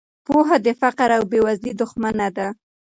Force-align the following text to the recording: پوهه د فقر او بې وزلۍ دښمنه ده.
پوهه 0.25 0.57
د 0.65 0.67
فقر 0.81 1.09
او 1.17 1.23
بې 1.31 1.39
وزلۍ 1.45 1.71
دښمنه 1.81 2.27
ده. 2.37 2.47